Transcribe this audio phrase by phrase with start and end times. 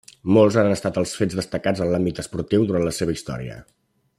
[0.35, 3.63] Molts han estat els fets destacats en l'àmbit esportiu durant la seva història.